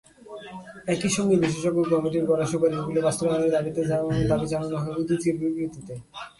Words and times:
একই 0.93 1.11
সঙ্গে 1.17 1.35
বিশেষজ্ঞ 1.43 1.79
কমিটির 1.91 2.25
করা 2.29 2.43
সুপারিশগুলো 2.51 2.99
বাস্তবায়নের 3.07 3.51
দাবি 4.27 4.45
জানানো 4.51 4.75
হয় 4.81 4.95
উদীচীর 5.01 5.35
বিবৃতিতে। 5.41 5.93